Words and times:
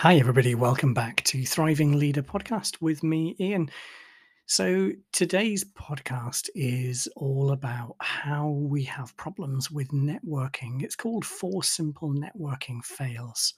Hi, 0.00 0.14
everybody. 0.14 0.54
Welcome 0.54 0.94
back 0.94 1.22
to 1.24 1.44
Thriving 1.44 1.98
Leader 1.98 2.22
podcast 2.22 2.80
with 2.80 3.02
me, 3.02 3.36
Ian. 3.38 3.70
So, 4.46 4.92
today's 5.12 5.62
podcast 5.62 6.48
is 6.54 7.06
all 7.16 7.52
about 7.52 7.96
how 8.00 8.48
we 8.48 8.82
have 8.84 9.14
problems 9.18 9.70
with 9.70 9.88
networking. 9.88 10.82
It's 10.82 10.96
called 10.96 11.26
Four 11.26 11.62
Simple 11.62 12.14
Networking 12.14 12.82
Fails. 12.82 13.52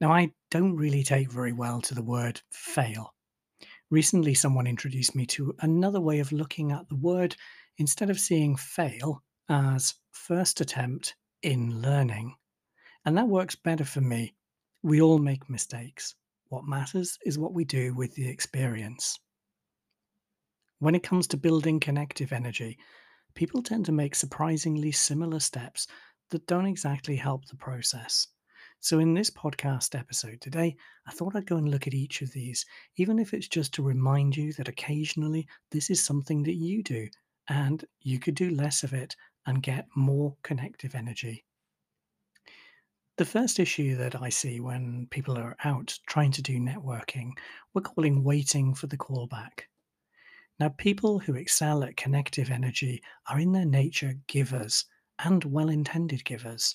Now, 0.00 0.12
I 0.12 0.30
don't 0.52 0.76
really 0.76 1.02
take 1.02 1.32
very 1.32 1.52
well 1.52 1.80
to 1.80 1.94
the 1.96 2.04
word 2.04 2.40
fail. 2.52 3.12
Recently, 3.90 4.34
someone 4.34 4.68
introduced 4.68 5.16
me 5.16 5.26
to 5.26 5.56
another 5.58 6.00
way 6.00 6.20
of 6.20 6.30
looking 6.30 6.70
at 6.70 6.88
the 6.88 6.94
word 6.94 7.34
instead 7.78 8.10
of 8.10 8.20
seeing 8.20 8.54
fail 8.54 9.24
as 9.48 9.96
first 10.12 10.60
attempt 10.60 11.16
in 11.42 11.82
learning. 11.82 12.36
And 13.04 13.18
that 13.18 13.26
works 13.26 13.56
better 13.56 13.84
for 13.84 14.02
me 14.02 14.36
we 14.84 15.00
all 15.00 15.18
make 15.18 15.48
mistakes. 15.48 16.14
What 16.50 16.66
matters 16.66 17.18
is 17.24 17.38
what 17.38 17.54
we 17.54 17.64
do 17.64 17.94
with 17.94 18.14
the 18.14 18.28
experience. 18.28 19.18
When 20.78 20.94
it 20.94 21.02
comes 21.02 21.26
to 21.28 21.38
building 21.38 21.80
connective 21.80 22.34
energy, 22.34 22.76
people 23.34 23.62
tend 23.62 23.86
to 23.86 23.92
make 23.92 24.14
surprisingly 24.14 24.92
similar 24.92 25.40
steps 25.40 25.86
that 26.28 26.46
don't 26.46 26.66
exactly 26.66 27.16
help 27.16 27.46
the 27.46 27.56
process. 27.56 28.28
So, 28.80 28.98
in 28.98 29.14
this 29.14 29.30
podcast 29.30 29.98
episode 29.98 30.42
today, 30.42 30.76
I 31.06 31.12
thought 31.12 31.34
I'd 31.34 31.46
go 31.46 31.56
and 31.56 31.70
look 31.70 31.86
at 31.86 31.94
each 31.94 32.20
of 32.20 32.30
these, 32.32 32.66
even 32.98 33.18
if 33.18 33.32
it's 33.32 33.48
just 33.48 33.72
to 33.74 33.82
remind 33.82 34.36
you 34.36 34.52
that 34.52 34.68
occasionally 34.68 35.48
this 35.70 35.88
is 35.88 36.04
something 36.04 36.42
that 36.42 36.56
you 36.56 36.82
do, 36.82 37.08
and 37.48 37.82
you 38.02 38.18
could 38.18 38.34
do 38.34 38.50
less 38.50 38.82
of 38.82 38.92
it 38.92 39.16
and 39.46 39.62
get 39.62 39.86
more 39.96 40.36
connective 40.42 40.94
energy. 40.94 41.42
The 43.16 43.24
first 43.24 43.60
issue 43.60 43.94
that 43.94 44.20
I 44.20 44.28
see 44.28 44.58
when 44.58 45.06
people 45.06 45.38
are 45.38 45.56
out 45.62 45.96
trying 46.08 46.32
to 46.32 46.42
do 46.42 46.58
networking, 46.58 47.38
we're 47.72 47.82
calling 47.82 48.24
waiting 48.24 48.74
for 48.74 48.88
the 48.88 48.96
callback. 48.96 49.68
Now, 50.58 50.70
people 50.70 51.20
who 51.20 51.36
excel 51.36 51.84
at 51.84 51.96
connective 51.96 52.50
energy 52.50 53.04
are 53.28 53.38
in 53.38 53.52
their 53.52 53.64
nature 53.64 54.14
givers 54.26 54.86
and 55.20 55.44
well 55.44 55.68
intended 55.68 56.24
givers. 56.24 56.74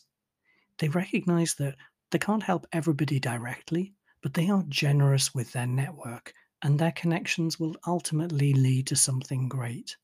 They 0.77 0.87
recognize 0.87 1.55
that 1.55 1.75
they 2.09 2.19
can't 2.19 2.43
help 2.43 2.65
everybody 2.71 3.19
directly, 3.19 3.93
but 4.21 4.33
they 4.33 4.49
are 4.49 4.63
generous 4.69 5.35
with 5.35 5.51
their 5.51 5.67
network, 5.67 6.33
and 6.61 6.79
their 6.79 6.93
connections 6.93 7.59
will 7.59 7.75
ultimately 7.85 8.53
lead 8.53 8.87
to 8.87 8.95
something 8.95 9.49
great. 9.49 9.97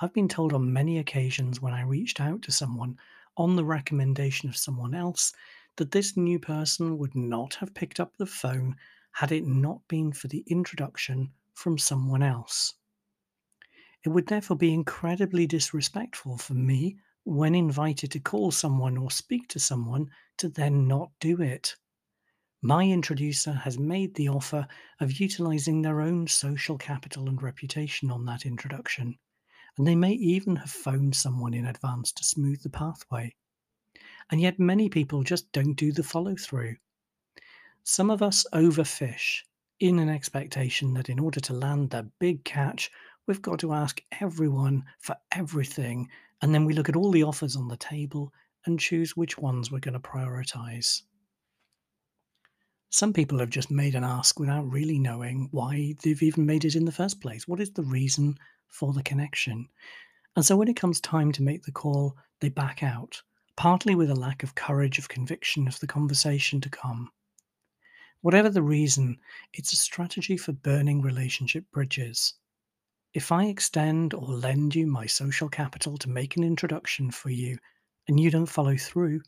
I've 0.00 0.14
been 0.14 0.28
told 0.28 0.54
on 0.54 0.72
many 0.72 0.98
occasions 0.98 1.60
when 1.60 1.74
I 1.74 1.82
reached 1.82 2.22
out 2.22 2.40
to 2.42 2.52
someone 2.52 2.98
on 3.36 3.56
the 3.56 3.64
recommendation 3.64 4.48
of 4.48 4.56
someone 4.56 4.94
else 4.94 5.32
that 5.76 5.90
this 5.90 6.16
new 6.16 6.38
person 6.38 6.98
would 6.98 7.14
not 7.14 7.54
have 7.54 7.74
picked 7.74 8.00
up 8.00 8.16
the 8.16 8.26
phone 8.26 8.76
had 9.12 9.32
it 9.32 9.46
not 9.46 9.86
been 9.88 10.12
for 10.12 10.28
the 10.28 10.44
introduction 10.46 11.30
from 11.54 11.78
someone 11.78 12.22
else. 12.22 12.74
It 14.04 14.10
would 14.10 14.26
therefore 14.26 14.56
be 14.56 14.72
incredibly 14.72 15.46
disrespectful 15.46 16.38
for 16.38 16.54
me 16.54 16.96
when 17.24 17.54
invited 17.54 18.10
to 18.12 18.20
call 18.20 18.50
someone 18.50 18.96
or 18.96 19.10
speak 19.10 19.48
to 19.48 19.58
someone 19.58 20.10
to 20.38 20.48
then 20.48 20.86
not 20.86 21.10
do 21.18 21.40
it. 21.40 21.74
My 22.62 22.84
introducer 22.84 23.52
has 23.52 23.78
made 23.78 24.14
the 24.14 24.28
offer 24.28 24.66
of 25.00 25.20
utilizing 25.20 25.82
their 25.82 26.00
own 26.00 26.26
social 26.26 26.78
capital 26.78 27.28
and 27.28 27.42
reputation 27.42 28.10
on 28.10 28.24
that 28.26 28.46
introduction 28.46 29.18
and 29.76 29.86
they 29.86 29.94
may 29.94 30.12
even 30.12 30.56
have 30.56 30.70
phoned 30.70 31.14
someone 31.14 31.54
in 31.54 31.66
advance 31.66 32.12
to 32.12 32.24
smooth 32.24 32.62
the 32.62 32.70
pathway. 32.70 33.34
And 34.30 34.40
yet, 34.40 34.58
many 34.58 34.88
people 34.88 35.22
just 35.22 35.50
don't 35.52 35.74
do 35.74 35.92
the 35.92 36.02
follow 36.02 36.34
through. 36.36 36.76
Some 37.84 38.10
of 38.10 38.22
us 38.22 38.46
overfish 38.52 39.42
in 39.78 39.98
an 39.98 40.08
expectation 40.08 40.94
that 40.94 41.08
in 41.08 41.18
order 41.18 41.40
to 41.40 41.52
land 41.52 41.90
the 41.90 42.10
big 42.18 42.42
catch, 42.44 42.90
we've 43.26 43.42
got 43.42 43.58
to 43.60 43.72
ask 43.72 44.00
everyone 44.20 44.84
for 44.98 45.16
everything, 45.32 46.08
and 46.42 46.54
then 46.54 46.64
we 46.64 46.74
look 46.74 46.88
at 46.88 46.96
all 46.96 47.10
the 47.10 47.22
offers 47.22 47.56
on 47.56 47.68
the 47.68 47.76
table 47.76 48.32
and 48.64 48.80
choose 48.80 49.16
which 49.16 49.38
ones 49.38 49.70
we're 49.70 49.78
going 49.78 49.94
to 49.94 50.00
prioritize. 50.00 51.02
Some 52.90 53.12
people 53.12 53.38
have 53.38 53.50
just 53.50 53.70
made 53.70 53.94
an 53.94 54.04
ask 54.04 54.40
without 54.40 54.70
really 54.70 54.98
knowing 54.98 55.48
why 55.50 55.94
they've 56.02 56.22
even 56.22 56.46
made 56.46 56.64
it 56.64 56.76
in 56.76 56.84
the 56.84 56.92
first 56.92 57.20
place. 57.20 57.46
What 57.46 57.60
is 57.60 57.70
the 57.70 57.82
reason 57.82 58.38
for 58.68 58.92
the 58.92 59.02
connection. 59.02 59.68
And 60.36 60.44
so 60.44 60.56
when 60.56 60.68
it 60.68 60.76
comes 60.76 61.00
time 61.00 61.32
to 61.32 61.42
make 61.42 61.62
the 61.62 61.72
call, 61.72 62.16
they 62.40 62.48
back 62.48 62.82
out, 62.82 63.22
partly 63.56 63.94
with 63.94 64.10
a 64.10 64.14
lack 64.14 64.42
of 64.42 64.54
courage 64.54 64.98
of 64.98 65.08
conviction 65.08 65.66
of 65.66 65.80
the 65.80 65.86
conversation 65.86 66.60
to 66.60 66.68
come. 66.68 67.10
Whatever 68.20 68.50
the 68.50 68.62
reason, 68.62 69.18
it's 69.52 69.72
a 69.72 69.76
strategy 69.76 70.36
for 70.36 70.52
burning 70.52 71.00
relationship 71.00 71.64
bridges. 71.70 72.34
If 73.14 73.32
I 73.32 73.46
extend 73.46 74.12
or 74.12 74.26
lend 74.26 74.74
you 74.74 74.86
my 74.86 75.06
social 75.06 75.48
capital 75.48 75.96
to 75.98 76.10
make 76.10 76.36
an 76.36 76.44
introduction 76.44 77.10
for 77.10 77.30
you 77.30 77.56
and 78.08 78.20
you 78.20 78.30
don't 78.30 78.46
follow 78.46 78.76
through, 78.76 79.22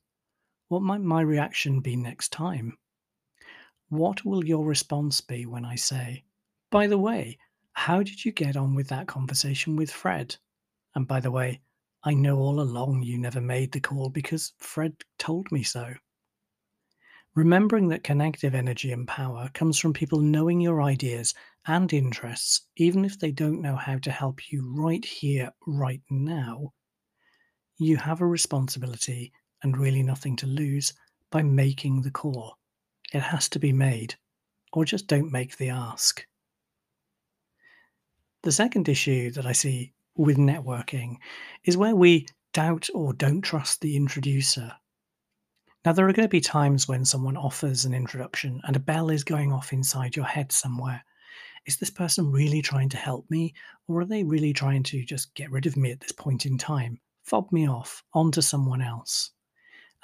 what 0.68 0.82
might 0.82 1.00
my 1.00 1.22
reaction 1.22 1.80
be 1.80 1.96
next 1.96 2.30
time? 2.32 2.76
What 3.88 4.24
will 4.24 4.44
your 4.44 4.66
response 4.66 5.22
be 5.22 5.46
when 5.46 5.64
I 5.64 5.76
say, 5.76 6.24
by 6.70 6.86
the 6.86 6.98
way, 6.98 7.38
how 7.78 8.02
did 8.02 8.24
you 8.24 8.32
get 8.32 8.56
on 8.56 8.74
with 8.74 8.88
that 8.88 9.06
conversation 9.06 9.76
with 9.76 9.88
Fred? 9.88 10.36
And 10.96 11.06
by 11.06 11.20
the 11.20 11.30
way, 11.30 11.60
I 12.02 12.12
know 12.12 12.38
all 12.38 12.60
along 12.60 13.04
you 13.04 13.16
never 13.16 13.40
made 13.40 13.70
the 13.70 13.78
call 13.78 14.10
because 14.10 14.52
Fred 14.58 14.94
told 15.16 15.50
me 15.52 15.62
so. 15.62 15.94
Remembering 17.36 17.86
that 17.88 18.02
connective 18.02 18.52
energy 18.52 18.90
and 18.90 19.06
power 19.06 19.48
comes 19.54 19.78
from 19.78 19.92
people 19.92 20.18
knowing 20.20 20.60
your 20.60 20.82
ideas 20.82 21.34
and 21.68 21.92
interests, 21.92 22.62
even 22.76 23.04
if 23.04 23.16
they 23.16 23.30
don't 23.30 23.62
know 23.62 23.76
how 23.76 23.96
to 23.98 24.10
help 24.10 24.50
you 24.50 24.68
right 24.76 25.04
here, 25.04 25.52
right 25.64 26.02
now, 26.10 26.72
you 27.76 27.96
have 27.96 28.20
a 28.20 28.26
responsibility 28.26 29.32
and 29.62 29.78
really 29.78 30.02
nothing 30.02 30.34
to 30.34 30.48
lose 30.48 30.92
by 31.30 31.42
making 31.42 32.02
the 32.02 32.10
call. 32.10 32.58
It 33.12 33.22
has 33.22 33.48
to 33.50 33.60
be 33.60 33.72
made, 33.72 34.16
or 34.72 34.84
just 34.84 35.06
don't 35.06 35.30
make 35.30 35.56
the 35.56 35.68
ask. 35.70 36.27
The 38.42 38.52
second 38.52 38.88
issue 38.88 39.32
that 39.32 39.46
I 39.46 39.52
see 39.52 39.92
with 40.16 40.36
networking 40.36 41.16
is 41.64 41.76
where 41.76 41.96
we 41.96 42.26
doubt 42.52 42.88
or 42.94 43.12
don't 43.12 43.42
trust 43.42 43.80
the 43.80 43.96
introducer. 43.96 44.72
Now, 45.84 45.92
there 45.92 46.08
are 46.08 46.12
going 46.12 46.26
to 46.26 46.30
be 46.30 46.40
times 46.40 46.86
when 46.86 47.04
someone 47.04 47.36
offers 47.36 47.84
an 47.84 47.94
introduction 47.94 48.60
and 48.64 48.76
a 48.76 48.80
bell 48.80 49.10
is 49.10 49.24
going 49.24 49.52
off 49.52 49.72
inside 49.72 50.14
your 50.14 50.24
head 50.24 50.52
somewhere. 50.52 51.04
Is 51.66 51.78
this 51.78 51.90
person 51.90 52.30
really 52.30 52.62
trying 52.62 52.88
to 52.90 52.96
help 52.96 53.28
me, 53.28 53.54
or 53.88 54.00
are 54.00 54.04
they 54.04 54.22
really 54.22 54.52
trying 54.52 54.82
to 54.84 55.04
just 55.04 55.34
get 55.34 55.50
rid 55.50 55.66
of 55.66 55.76
me 55.76 55.90
at 55.90 56.00
this 56.00 56.12
point 56.12 56.46
in 56.46 56.58
time, 56.58 57.00
fob 57.24 57.50
me 57.50 57.68
off 57.68 58.04
onto 58.14 58.40
someone 58.40 58.82
else? 58.82 59.32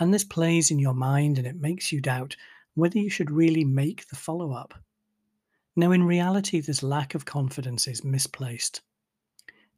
And 0.00 0.12
this 0.12 0.24
plays 0.24 0.70
in 0.72 0.80
your 0.80 0.94
mind 0.94 1.38
and 1.38 1.46
it 1.46 1.60
makes 1.60 1.92
you 1.92 2.00
doubt 2.00 2.36
whether 2.74 2.98
you 2.98 3.10
should 3.10 3.30
really 3.30 3.64
make 3.64 4.08
the 4.08 4.16
follow 4.16 4.52
up. 4.52 4.74
Now, 5.76 5.90
in 5.90 6.04
reality, 6.04 6.60
this 6.60 6.82
lack 6.82 7.14
of 7.14 7.24
confidence 7.24 7.88
is 7.88 8.04
misplaced. 8.04 8.82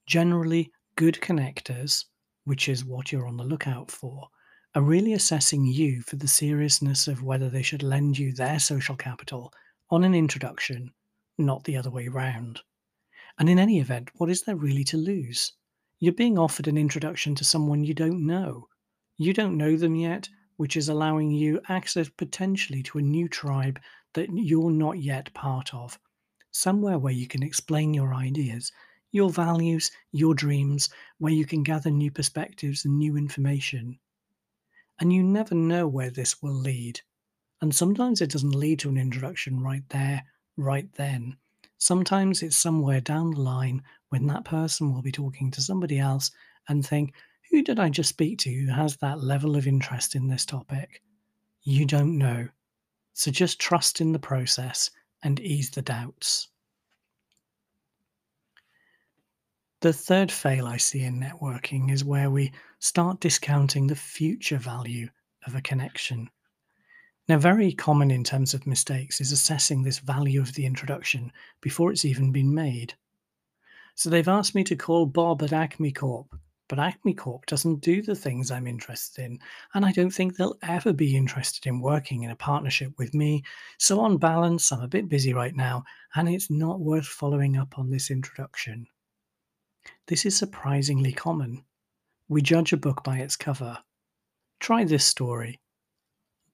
Generally, 0.07 0.71
good 0.97 1.15
connectors, 1.23 2.05
which 2.45 2.69
is 2.69 2.84
what 2.84 3.11
you're 3.11 3.27
on 3.27 3.39
the 3.39 3.45
lookout 3.45 3.91
for, 3.91 4.29
are 4.75 4.83
really 4.83 5.15
assessing 5.15 5.65
you 5.65 6.03
for 6.03 6.17
the 6.17 6.29
seriousness 6.29 7.09
of 7.09 7.23
whether 7.23 7.49
they 7.49 7.62
should 7.62 7.83
lend 7.83 8.19
you 8.19 8.33
their 8.33 8.59
social 8.59 8.95
capital 8.95 9.51
on 9.89 10.04
an 10.04 10.15
introduction, 10.15 10.93
not 11.39 11.65
the 11.65 11.78
other 11.78 11.91
way 11.91 12.09
round. 12.09 12.60
And 13.39 13.48
in 13.48 13.59
any 13.59 13.81
event, 13.81 14.10
what 14.16 14.28
is 14.28 14.43
there 14.43 14.57
really 14.57 14.84
to 14.84 14.98
lose? 14.98 15.53
You're 15.98 16.13
being 16.13 16.39
offered 16.39 16.69
an 16.69 16.77
introduction 16.77 17.34
to 17.37 17.45
someone 17.45 17.84
you 17.84 17.95
don't 17.95 18.27
know. 18.27 18.69
You 19.16 19.33
don't 19.33 19.57
know 19.57 19.77
them 19.77 19.95
yet, 19.95 20.28
which 20.59 20.77
is 20.77 20.91
allowing 20.91 21.31
you 21.31 21.60
access 21.71 22.10
potentially 22.10 22.83
to 22.83 22.98
a 22.98 23.03
new 23.03 23.28
tribe 23.28 23.81
that 24.16 24.28
you're 24.33 24.71
not 24.71 24.98
yet 24.98 25.33
part 25.33 25.72
of. 25.72 25.98
Somewhere 26.51 26.98
where 26.98 27.13
you 27.13 27.28
can 27.28 27.42
explain 27.42 27.95
your 27.95 28.13
ideas, 28.13 28.72
your 29.13 29.30
values, 29.30 29.91
your 30.13 30.34
dreams, 30.34 30.89
where 31.18 31.33
you 31.33 31.45
can 31.47 31.63
gather 31.63 31.91
new 31.91 32.10
perspectives 32.10 32.84
and 32.84 32.98
new 32.98 33.16
information. 33.16 33.98
And 34.98 35.13
you 35.13 35.22
never 35.22 35.54
know 35.54 35.86
where 35.86 36.10
this 36.10 36.42
will 36.42 36.54
lead. 36.54 37.01
And 37.60 37.74
sometimes 37.74 38.21
it 38.21 38.30
doesn't 38.30 38.54
lead 38.54 38.78
to 38.80 38.89
an 38.89 38.97
introduction 38.97 39.63
right 39.63 39.86
there, 39.91 40.24
right 40.57 40.92
then. 40.95 41.36
Sometimes 41.78 42.42
it's 42.42 42.57
somewhere 42.57 43.01
down 43.03 43.30
the 43.30 43.41
line 43.41 43.83
when 44.09 44.27
that 44.27 44.45
person 44.45 44.92
will 44.92 45.03
be 45.03 45.12
talking 45.12 45.51
to 45.51 45.62
somebody 45.62 45.98
else 45.98 46.30
and 46.69 46.84
think, 46.84 47.15
who 47.51 47.62
did 47.62 47.78
I 47.78 47.91
just 47.91 48.09
speak 48.09 48.39
to 48.41 48.51
who 48.53 48.72
has 48.72 48.97
that 48.97 49.22
level 49.22 49.57
of 49.57 49.66
interest 49.66 50.15
in 50.15 50.27
this 50.27 50.47
topic? 50.47 51.03
You 51.62 51.84
don't 51.84 52.19
know. 52.19 52.48
So 53.16 53.30
just 53.30 53.59
trust 53.59 54.03
in 54.03 54.13
the 54.13 54.18
process 54.18 54.91
and 55.22 55.41
ease 55.41 55.71
the 55.71 55.80
doubts. 55.80 56.48
The 59.80 59.95
third 59.95 60.30
fail 60.30 60.66
I 60.66 60.77
see 60.77 61.03
in 61.03 61.18
networking 61.18 61.91
is 61.91 62.04
where 62.04 62.30
we 62.30 62.53
start 62.78 63.21
discounting 63.21 63.86
the 63.86 63.97
future 63.97 64.59
value 64.59 65.09
of 65.47 65.54
a 65.54 65.63
connection. 65.63 66.28
Now, 67.27 67.39
very 67.39 67.72
common 67.72 68.10
in 68.10 68.22
terms 68.22 68.53
of 68.53 68.66
mistakes 68.66 69.19
is 69.22 69.33
assessing 69.33 69.83
this 69.83 69.98
value 69.98 70.42
of 70.42 70.53
the 70.53 70.66
introduction 70.66 71.33
before 71.62 71.92
it's 71.92 72.04
even 72.04 72.33
been 72.33 72.53
made. 72.53 72.92
So 73.95 74.10
they've 74.10 74.28
asked 74.28 74.54
me 74.54 74.62
to 74.65 74.77
call 74.77 75.07
Bob 75.07 75.42
at 75.42 75.54
Acme 75.54 75.91
Corp, 75.91 76.39
but 76.68 76.78
Acme 76.78 77.15
Corp 77.15 77.47
doesn't 77.47 77.80
do 77.80 78.03
the 78.03 78.15
things 78.15 78.51
I'm 78.51 78.66
interested 78.66 79.24
in, 79.24 79.39
and 79.74 79.84
I 79.84 79.92
don't 79.92 80.10
think 80.10 80.36
they'll 80.36 80.59
ever 80.63 80.92
be 80.92 81.16
interested 81.16 81.66
in 81.66 81.80
working 81.80 82.22
in 82.22 82.30
a 82.30 82.36
partnership 82.36 82.92
with 82.98 83.15
me. 83.15 83.45
So, 83.78 84.01
on 84.01 84.18
balance, 84.18 84.72
I'm 84.72 84.80
a 84.80 84.89
bit 84.89 85.09
busy 85.09 85.33
right 85.33 85.54
now, 85.54 85.84
and 86.15 86.28
it's 86.28 86.51
not 86.51 86.80
worth 86.80 87.07
following 87.07 87.57
up 87.57 87.78
on 87.78 87.91
this 87.91 88.10
introduction. 88.10 88.86
This 90.07 90.27
is 90.27 90.36
surprisingly 90.36 91.13
common. 91.13 91.65
We 92.28 92.42
judge 92.42 92.72
a 92.72 92.77
book 92.77 93.04
by 93.04 93.19
its 93.19 93.36
cover. 93.36 93.78
Try 94.59 94.84
this 94.84 95.04
story. 95.04 95.60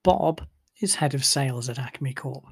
Bob 0.03 0.47
is 0.81 0.97
head 0.97 1.15
of 1.15 1.25
sales 1.25 1.69
at 1.69 1.79
Acme 1.79 2.13
Corp. 2.13 2.45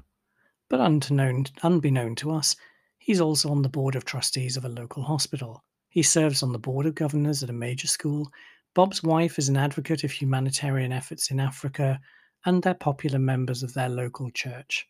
But 0.69 0.79
unbeknown, 0.79 1.45
unbeknown 1.63 2.15
to 2.15 2.31
us, 2.31 2.55
he's 2.97 3.19
also 3.19 3.51
on 3.51 3.61
the 3.61 3.69
board 3.69 3.95
of 3.95 4.05
trustees 4.05 4.57
of 4.57 4.63
a 4.63 4.69
local 4.69 5.03
hospital. 5.03 5.63
He 5.91 6.03
serves 6.03 6.41
on 6.41 6.53
the 6.53 6.57
board 6.57 6.85
of 6.85 6.95
governors 6.95 7.43
at 7.43 7.49
a 7.49 7.53
major 7.53 7.87
school. 7.87 8.31
Bob's 8.73 9.03
wife 9.03 9.37
is 9.37 9.49
an 9.49 9.57
advocate 9.57 10.05
of 10.05 10.11
humanitarian 10.11 10.93
efforts 10.93 11.31
in 11.31 11.39
Africa, 11.39 11.99
and 12.45 12.63
they're 12.63 12.73
popular 12.73 13.19
members 13.19 13.61
of 13.61 13.73
their 13.73 13.89
local 13.89 14.31
church. 14.31 14.87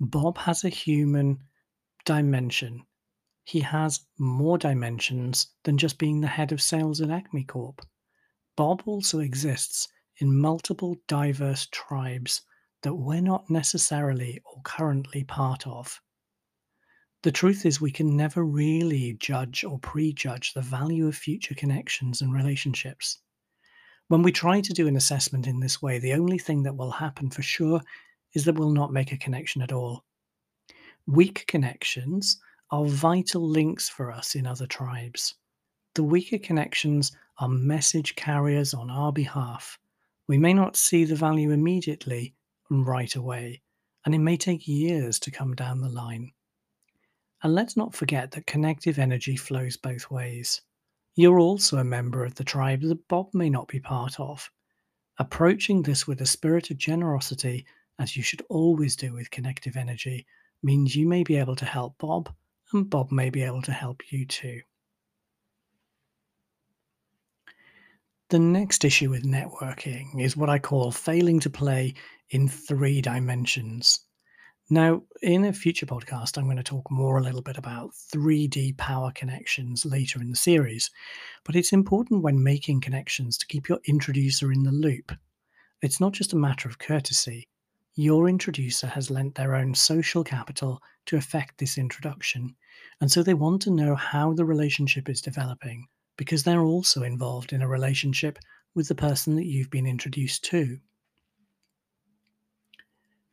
Bob 0.00 0.36
has 0.36 0.64
a 0.64 0.68
human 0.68 1.38
dimension. 2.04 2.82
He 3.44 3.60
has 3.60 4.00
more 4.18 4.58
dimensions 4.58 5.54
than 5.62 5.78
just 5.78 5.96
being 5.96 6.20
the 6.20 6.26
head 6.26 6.50
of 6.50 6.60
sales 6.60 7.00
at 7.00 7.10
Acme 7.10 7.44
Corp. 7.44 7.80
Bob 8.56 8.82
also 8.86 9.20
exists 9.20 9.86
in 10.18 10.36
multiple 10.36 10.96
diverse 11.06 11.68
tribes 11.70 12.42
that 12.82 12.94
we're 12.94 13.20
not 13.20 13.48
necessarily 13.48 14.42
or 14.44 14.60
currently 14.64 15.22
part 15.22 15.68
of. 15.68 16.00
The 17.24 17.32
truth 17.32 17.66
is, 17.66 17.80
we 17.80 17.90
can 17.90 18.16
never 18.16 18.44
really 18.44 19.14
judge 19.14 19.64
or 19.64 19.80
prejudge 19.80 20.52
the 20.52 20.60
value 20.60 21.08
of 21.08 21.16
future 21.16 21.56
connections 21.56 22.20
and 22.20 22.32
relationships. 22.32 23.18
When 24.06 24.22
we 24.22 24.30
try 24.30 24.60
to 24.60 24.72
do 24.72 24.86
an 24.86 24.94
assessment 24.94 25.48
in 25.48 25.58
this 25.58 25.82
way, 25.82 25.98
the 25.98 26.12
only 26.12 26.38
thing 26.38 26.62
that 26.62 26.76
will 26.76 26.92
happen 26.92 27.30
for 27.30 27.42
sure 27.42 27.80
is 28.34 28.44
that 28.44 28.54
we'll 28.54 28.70
not 28.70 28.92
make 28.92 29.10
a 29.10 29.18
connection 29.18 29.62
at 29.62 29.72
all. 29.72 30.04
Weak 31.06 31.46
connections 31.48 32.38
are 32.70 32.84
vital 32.84 33.48
links 33.48 33.88
for 33.88 34.12
us 34.12 34.36
in 34.36 34.46
other 34.46 34.66
tribes. 34.68 35.34
The 35.94 36.04
weaker 36.04 36.38
connections 36.38 37.10
are 37.38 37.48
message 37.48 38.14
carriers 38.14 38.72
on 38.72 38.90
our 38.90 39.12
behalf 39.12 39.78
we 40.26 40.38
may 40.38 40.54
not 40.54 40.76
see 40.76 41.04
the 41.04 41.16
value 41.16 41.50
immediately 41.50 42.34
and 42.70 42.86
right 42.86 43.14
away, 43.14 43.60
and 44.04 44.14
it 44.14 44.20
may 44.20 44.36
take 44.38 44.66
years 44.66 45.18
to 45.20 45.30
come 45.30 45.54
down 45.54 45.80
the 45.80 45.88
line. 45.88 46.32
And 47.44 47.54
let's 47.54 47.76
not 47.76 47.94
forget 47.94 48.30
that 48.30 48.46
connective 48.46 48.98
energy 48.98 49.36
flows 49.36 49.76
both 49.76 50.10
ways. 50.10 50.62
You're 51.14 51.38
also 51.38 51.76
a 51.76 51.84
member 51.84 52.24
of 52.24 52.34
the 52.34 52.42
tribe 52.42 52.80
that 52.80 53.06
Bob 53.06 53.34
may 53.34 53.50
not 53.50 53.68
be 53.68 53.78
part 53.78 54.18
of. 54.18 54.50
Approaching 55.18 55.82
this 55.82 56.06
with 56.06 56.22
a 56.22 56.26
spirit 56.26 56.70
of 56.70 56.78
generosity, 56.78 57.66
as 57.98 58.16
you 58.16 58.22
should 58.22 58.42
always 58.48 58.96
do 58.96 59.12
with 59.12 59.30
connective 59.30 59.76
energy, 59.76 60.26
means 60.62 60.96
you 60.96 61.06
may 61.06 61.22
be 61.22 61.36
able 61.36 61.54
to 61.56 61.66
help 61.66 61.98
Bob, 61.98 62.34
and 62.72 62.88
Bob 62.88 63.12
may 63.12 63.28
be 63.28 63.42
able 63.42 63.62
to 63.62 63.72
help 63.72 64.10
you 64.10 64.24
too. 64.24 64.62
The 68.30 68.38
next 68.38 68.86
issue 68.86 69.10
with 69.10 69.22
networking 69.22 70.18
is 70.18 70.34
what 70.34 70.48
I 70.48 70.58
call 70.58 70.90
failing 70.90 71.40
to 71.40 71.50
play 71.50 71.92
in 72.30 72.48
three 72.48 73.02
dimensions. 73.02 74.00
Now, 74.70 75.02
in 75.20 75.44
a 75.44 75.52
future 75.52 75.84
podcast, 75.84 76.38
I'm 76.38 76.44
going 76.44 76.56
to 76.56 76.62
talk 76.62 76.90
more 76.90 77.18
a 77.18 77.22
little 77.22 77.42
bit 77.42 77.58
about 77.58 77.90
3D 77.90 78.78
power 78.78 79.12
connections 79.14 79.84
later 79.84 80.22
in 80.22 80.30
the 80.30 80.36
series, 80.36 80.90
but 81.44 81.54
it's 81.54 81.74
important 81.74 82.22
when 82.22 82.42
making 82.42 82.80
connections 82.80 83.36
to 83.38 83.46
keep 83.46 83.68
your 83.68 83.78
introducer 83.84 84.50
in 84.52 84.62
the 84.62 84.72
loop. 84.72 85.12
It's 85.82 86.00
not 86.00 86.12
just 86.12 86.32
a 86.32 86.36
matter 86.36 86.66
of 86.66 86.78
courtesy. 86.78 87.46
Your 87.94 88.26
introducer 88.26 88.86
has 88.86 89.10
lent 89.10 89.34
their 89.34 89.54
own 89.54 89.74
social 89.74 90.24
capital 90.24 90.82
to 91.06 91.18
effect 91.18 91.58
this 91.58 91.76
introduction, 91.76 92.56
and 93.02 93.12
so 93.12 93.22
they 93.22 93.34
want 93.34 93.60
to 93.62 93.70
know 93.70 93.94
how 93.94 94.32
the 94.32 94.46
relationship 94.46 95.10
is 95.10 95.20
developing 95.20 95.86
because 96.16 96.42
they're 96.42 96.64
also 96.64 97.02
involved 97.02 97.52
in 97.52 97.60
a 97.60 97.68
relationship 97.68 98.38
with 98.74 98.88
the 98.88 98.94
person 98.94 99.36
that 99.36 99.44
you've 99.44 99.70
been 99.70 99.86
introduced 99.86 100.42
to. 100.44 100.78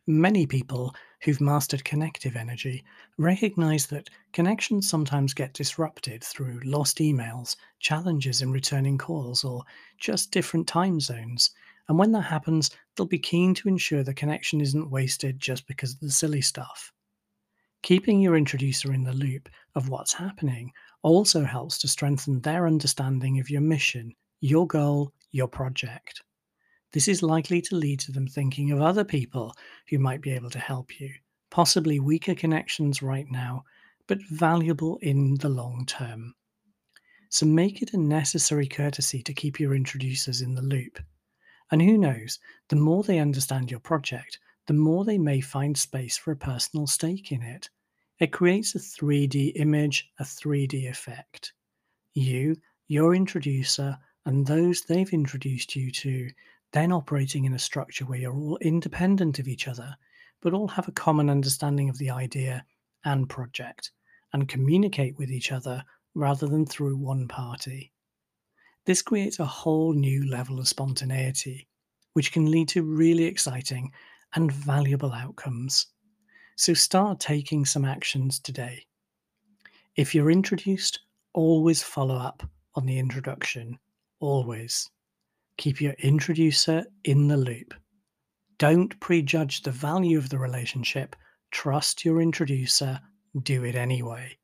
Many 0.08 0.46
people 0.46 0.94
who've 1.24 1.42
mastered 1.42 1.84
connective 1.84 2.36
energy 2.36 2.84
recognize 3.18 3.86
that 3.88 4.10
connections 4.34 4.90
sometimes 4.90 5.34
get 5.34 5.54
disrupted 5.54 6.24
through 6.24 6.60
lost 6.64 6.98
emails, 6.98 7.56
challenges 7.80 8.42
in 8.42 8.52
returning 8.52 8.98
calls, 8.98 9.44
or 9.44 9.64
just 10.00 10.32
different 10.32 10.68
time 10.68 11.00
zones. 11.00 11.52
And 11.88 11.98
when 11.98 12.12
that 12.14 12.22
happens, 12.22 12.72
they'll 12.96 13.06
be 13.06 13.20
keen 13.20 13.54
to 13.56 13.68
ensure 13.68 14.04
the 14.04 14.14
connection 14.14 14.62
isn't 14.62 14.90
wasted 14.90 15.40
just 15.40 15.68
because 15.68 15.94
of 15.94 16.00
the 16.00 16.12
silly 16.12 16.42
stuff. 16.42 16.92
Keeping 17.84 18.20
your 18.20 18.38
introducer 18.38 18.94
in 18.94 19.04
the 19.04 19.14
loop 19.14 19.50
of 19.76 19.90
what's 19.90 20.14
happening 20.14 20.72
also 21.04 21.44
helps 21.44 21.78
to 21.80 21.88
strengthen 21.88 22.40
their 22.42 22.68
understanding 22.68 23.40
of 23.40 23.50
your 23.50 23.62
mission, 23.62 24.14
your 24.40 24.68
goal, 24.68 25.12
your 25.32 25.48
project. 25.48 26.22
This 26.94 27.08
is 27.08 27.24
likely 27.24 27.62
to 27.62 27.76
lead 27.76 28.00
to 28.02 28.12
them 28.12 28.28
thinking 28.28 28.72
of 28.72 28.82
other 28.82 29.06
people 29.06 29.56
who 29.90 29.98
might 29.98 30.22
be 30.22 30.32
able 30.32 30.50
to 30.50 30.60
help 30.60 31.00
you, 31.00 31.14
possibly 31.50 32.00
weaker 32.00 32.36
connections 32.36 33.02
right 33.02 33.30
now, 33.32 33.64
but 34.08 34.22
valuable 34.24 34.98
in 35.02 35.36
the 35.36 35.50
long 35.50 35.86
term. 35.86 36.36
So 37.30 37.46
make 37.46 37.82
it 37.82 37.94
a 37.94 37.98
necessary 37.98 38.68
courtesy 38.68 39.24
to 39.24 39.34
keep 39.34 39.58
your 39.58 39.74
introducers 39.74 40.42
in 40.42 40.54
the 40.54 40.62
loop. 40.62 41.00
And 41.72 41.82
who 41.82 41.98
knows, 41.98 42.40
the 42.68 42.76
more 42.76 43.04
they 43.04 43.20
understand 43.20 43.72
your 43.72 43.80
project, 43.80 44.38
the 44.68 44.74
more 44.74 45.06
they 45.06 45.18
may 45.18 45.40
find 45.40 45.78
space 45.78 46.18
for 46.18 46.32
a 46.32 46.36
personal 46.36 46.88
stake 46.88 47.32
in 47.32 47.42
it. 47.42 47.70
It 48.20 48.34
creates 48.34 48.76
a 48.76 48.80
3D 48.80 49.54
image, 49.56 50.12
a 50.20 50.24
3D 50.24 50.90
effect. 50.90 51.54
You, 52.14 52.58
your 52.90 53.16
introducer, 53.16 53.98
and 54.26 54.46
those 54.46 54.82
they've 54.82 55.14
introduced 55.14 55.76
you 55.76 55.90
to, 55.92 56.30
then 56.74 56.92
operating 56.92 57.46
in 57.46 57.54
a 57.54 57.60
structure 57.60 58.06
where 58.06 58.20
you're 58.20 58.36
all 58.36 58.58
independent 58.62 59.40
of 59.40 59.48
each 59.48 59.68
other, 59.68 59.96
but 60.42 60.54
all 60.54 60.68
have 60.68 60.88
a 60.88 60.94
common 60.94 61.30
understanding 61.30 61.90
of 61.90 61.98
the 61.98 62.10
idea 62.10 62.64
and 63.06 63.30
project, 63.30 63.92
and 64.34 64.48
communicate 64.48 65.18
with 65.18 65.30
each 65.30 65.52
other 65.52 65.84
rather 66.16 66.48
than 66.48 66.66
through 66.66 66.98
one 66.98 67.28
party. 67.28 67.92
This 68.86 69.02
creates 69.02 69.40
a 69.40 69.46
whole 69.46 69.94
new 69.94 70.30
level 70.30 70.60
of 70.60 70.68
spontaneity, 70.68 71.68
which 72.14 72.32
can 72.32 72.50
lead 72.50 72.68
to 72.70 72.84
really 72.84 73.26
exciting 73.26 73.92
and 74.34 74.52
valuable 74.52 75.14
outcomes. 75.14 75.88
So 76.56 76.74
start 76.74 77.20
taking 77.20 77.66
some 77.66 77.86
actions 77.86 78.40
today. 78.40 78.86
If 79.96 80.16
you're 80.16 80.32
introduced, 80.32 81.02
always 81.34 81.84
follow 81.84 82.16
up 82.16 82.44
on 82.76 82.86
the 82.86 82.98
introduction. 82.98 83.78
Always. 84.20 84.90
Keep 85.62 85.80
your 85.80 85.94
introducer 86.00 86.84
in 87.04 87.28
the 87.28 87.38
loop. 87.38 87.76
Don't 88.58 89.00
prejudge 89.00 89.62
the 89.62 89.70
value 89.70 90.18
of 90.18 90.28
the 90.30 90.40
relationship. 90.40 91.16
Trust 91.52 92.04
your 92.04 92.20
introducer. 92.20 93.00
Do 93.44 93.64
it 93.64 93.76
anyway. 93.76 94.40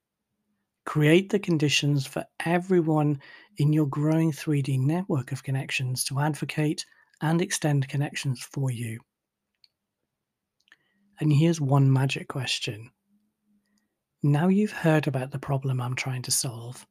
Create 0.86 1.31
the 1.31 1.39
conditions 1.39 2.05
for 2.05 2.24
everyone 2.45 3.19
in 3.57 3.74
your 3.74 3.88
growing 3.88 4.31
3D 4.31 4.79
network 4.79 5.31
of 5.31 5.41
connections 5.41 6.03
to 6.03 6.19
advocate 6.19 6.86
and 7.19 7.41
extend 7.41 7.89
connections 7.89 8.47
for 8.51 8.69
you. 8.69 9.00
And 11.19 11.33
here's 11.33 11.59
one 11.59 11.91
magic 11.91 12.27
question. 12.27 12.91
Now 14.21 14.50
you've 14.50 14.71
heard 14.71 15.07
about 15.07 15.31
the 15.31 15.39
problem 15.39 15.81
I'm 15.81 15.95
trying 15.95 16.21
to 16.21 16.31
solve, 16.31 16.86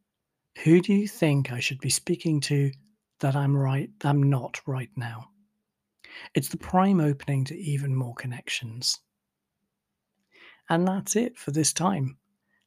who 0.65 0.81
do 0.81 0.93
you 0.93 1.07
think 1.07 1.53
I 1.53 1.61
should 1.61 1.79
be 1.79 1.91
speaking 1.91 2.41
to 2.41 2.73
that 3.21 3.37
I'm 3.37 3.57
right 3.57 3.91
I'm 4.05 4.23
not 4.23 4.61
right 4.67 4.91
now? 4.97 5.31
It's 6.35 6.49
the 6.49 6.57
prime 6.57 7.01
opening 7.01 7.45
to 7.45 7.57
even 7.57 7.95
more 7.95 8.15
connections. 8.15 8.99
And 10.69 10.87
that's 10.87 11.17
it 11.17 11.37
for 11.37 11.51
this 11.51 11.73
time. 11.73 12.17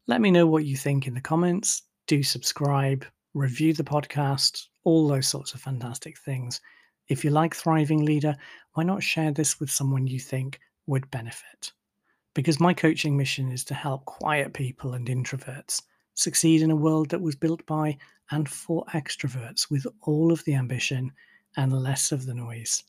Let 0.07 0.21
me 0.21 0.31
know 0.31 0.47
what 0.47 0.65
you 0.65 0.77
think 0.77 1.07
in 1.07 1.13
the 1.13 1.21
comments. 1.21 1.83
Do 2.07 2.23
subscribe, 2.23 3.05
review 3.33 3.73
the 3.73 3.83
podcast, 3.83 4.67
all 4.83 5.07
those 5.07 5.27
sorts 5.27 5.53
of 5.53 5.61
fantastic 5.61 6.17
things. 6.17 6.61
If 7.07 7.23
you 7.23 7.31
like 7.31 7.55
Thriving 7.55 8.05
Leader, 8.05 8.35
why 8.73 8.83
not 8.83 9.03
share 9.03 9.31
this 9.31 9.59
with 9.59 9.69
someone 9.69 10.07
you 10.07 10.19
think 10.19 10.59
would 10.87 11.09
benefit. 11.11 11.71
Because 12.33 12.59
my 12.59 12.73
coaching 12.73 13.15
mission 13.15 13.51
is 13.51 13.63
to 13.65 13.73
help 13.73 14.05
quiet 14.05 14.53
people 14.53 14.93
and 14.93 15.07
introverts 15.07 15.83
succeed 16.15 16.61
in 16.61 16.71
a 16.71 16.75
world 16.75 17.09
that 17.09 17.21
was 17.21 17.35
built 17.35 17.65
by 17.65 17.97
and 18.31 18.49
for 18.49 18.83
extroverts 18.93 19.69
with 19.69 19.85
all 20.01 20.31
of 20.31 20.43
the 20.45 20.55
ambition 20.55 21.11
and 21.57 21.73
less 21.73 22.11
of 22.11 22.25
the 22.25 22.33
noise. 22.33 22.83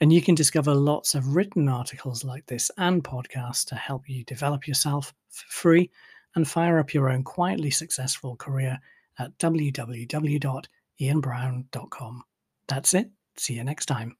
And 0.00 0.12
you 0.12 0.20
can 0.20 0.34
discover 0.34 0.74
lots 0.74 1.14
of 1.14 1.34
written 1.34 1.66
articles 1.68 2.22
like 2.24 2.44
this 2.46 2.70
and 2.76 3.02
podcasts 3.02 3.64
to 3.66 3.74
help 3.74 4.06
you 4.08 4.24
develop 4.24 4.68
yourself 4.68 5.14
for 5.30 5.46
free 5.48 5.90
and 6.34 6.46
fire 6.46 6.78
up 6.78 6.92
your 6.92 7.08
own 7.08 7.24
quietly 7.24 7.70
successful 7.70 8.36
career 8.36 8.78
at 9.18 9.38
www.ianbrowne.com. 9.38 12.22
That's 12.68 12.94
it. 12.94 13.10
See 13.36 13.54
you 13.54 13.64
next 13.64 13.86
time. 13.86 14.16